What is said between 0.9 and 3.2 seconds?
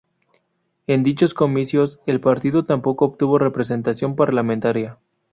dichos comicios, el partido tampoco